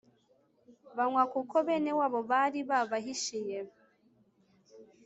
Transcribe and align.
Banywa 0.97 1.23
kuko 1.33 1.55
bene 1.67 1.91
wabo 1.99 2.19
bari 2.31 2.59
babahishiye 2.69 3.59